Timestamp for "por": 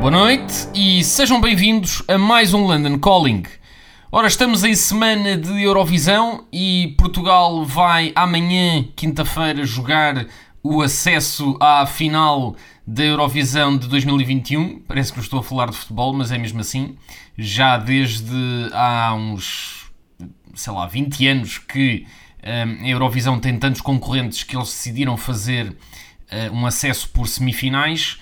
27.08-27.26